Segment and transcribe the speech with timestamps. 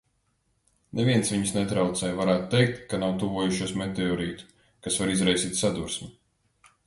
[0.99, 4.49] Neviens viņus netraucē, varētu teikt, ka nav tuvojošos meteorītu,
[4.87, 6.11] kas var izraisīt sadursmi.